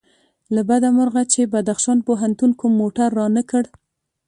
له 0.55 0.61
بده 0.69 0.89
مرغه 0.97 1.23
چې 1.33 1.41
بدخشان 1.53 1.97
پوهنتون 2.07 2.51
کوم 2.59 2.71
موټر 2.81 3.09
رانه 3.19 3.43
کړ. 3.49 3.63